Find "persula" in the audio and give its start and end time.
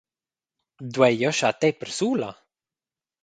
1.81-2.31